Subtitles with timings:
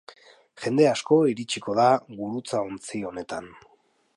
[0.61, 1.85] Jende asko iritsiko da
[2.23, 3.53] gurutzaontzi honetan.